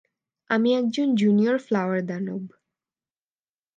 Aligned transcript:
আমি 0.49 0.69
একজন 0.75 1.07
junior 1.15 1.57
flower 1.59 2.01
দানব। 2.05 2.43